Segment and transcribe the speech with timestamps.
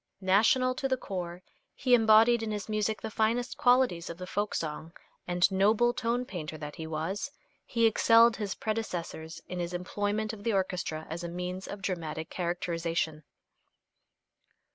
[0.23, 1.43] National to the core,
[1.75, 4.93] he embodied in his music the finest qualities of the folk song,
[5.27, 7.29] and noble tone painter that he was
[7.67, 12.31] he excelled his predecessors in his employment of the orchestra as a means of dramatic
[12.31, 13.23] characterization.